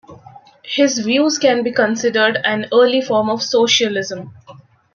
[0.63, 4.33] His views can be considered an early form of socialism.